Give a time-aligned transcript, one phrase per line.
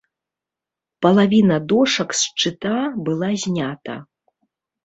[1.05, 2.75] Палавіна дошак з шчыта
[3.11, 3.95] была знята.